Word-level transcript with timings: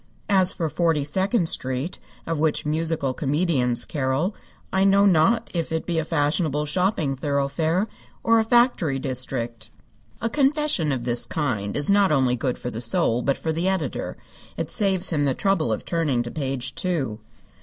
As 0.29 0.51
for 0.51 0.67
Forty 0.67 1.03
second 1.03 1.47
Street, 1.47 1.99
of 2.25 2.39
which 2.39 2.65
musical 2.65 3.13
comedians 3.13 3.85
carol, 3.85 4.33
I 4.73 4.83
know 4.83 5.05
not 5.05 5.51
if 5.53 5.71
it 5.71 5.85
be 5.85 5.99
a 5.99 6.03
fashionable 6.03 6.65
shopping 6.65 7.15
thoroughfare 7.15 7.87
or 8.23 8.39
a 8.39 8.43
factory 8.43 8.97
district. 8.97 9.69
A 10.19 10.27
confession 10.27 10.91
of 10.91 11.03
this 11.03 11.27
kind 11.27 11.77
is 11.77 11.91
not 11.91 12.11
only 12.11 12.35
good 12.35 12.57
for 12.57 12.71
the 12.71 12.81
soul, 12.81 13.21
but 13.21 13.37
for 13.37 13.51
the 13.51 13.67
editor. 13.67 14.17
It 14.57 14.71
saves 14.71 15.11
him 15.11 15.25
the 15.25 15.35
trouble 15.35 15.71
of 15.71 15.85
turning 15.85 16.23
to 16.23 16.31
page 16.31 16.73
two. 16.73 17.19